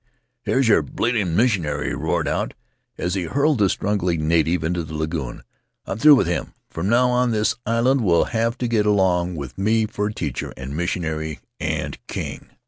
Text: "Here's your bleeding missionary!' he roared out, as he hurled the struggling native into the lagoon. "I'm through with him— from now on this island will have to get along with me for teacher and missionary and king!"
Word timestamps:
"Here's 0.41 0.67
your 0.67 0.81
bleeding 0.81 1.35
missionary!' 1.35 1.89
he 1.89 1.93
roared 1.93 2.27
out, 2.27 2.55
as 2.97 3.13
he 3.13 3.25
hurled 3.25 3.59
the 3.59 3.69
struggling 3.69 4.27
native 4.27 4.63
into 4.63 4.83
the 4.83 4.95
lagoon. 4.95 5.43
"I'm 5.85 5.99
through 5.99 6.15
with 6.15 6.25
him— 6.25 6.55
from 6.71 6.89
now 6.89 7.11
on 7.11 7.29
this 7.29 7.53
island 7.67 8.01
will 8.01 8.23
have 8.25 8.57
to 8.57 8.67
get 8.67 8.87
along 8.87 9.35
with 9.35 9.59
me 9.59 9.85
for 9.85 10.09
teacher 10.09 10.55
and 10.57 10.75
missionary 10.75 11.39
and 11.59 11.99
king!" 12.07 12.47